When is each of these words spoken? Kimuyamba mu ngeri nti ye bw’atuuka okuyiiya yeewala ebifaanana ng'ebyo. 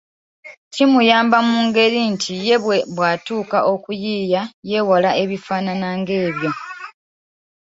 Kimuyamba 0.73 1.37
mu 1.49 1.57
ngeri 1.67 1.99
nti 2.13 2.31
ye 2.45 2.55
bw’atuuka 2.95 3.57
okuyiiya 3.73 4.41
yeewala 4.69 5.09
ebifaanana 5.23 5.87
ng'ebyo. 5.99 6.51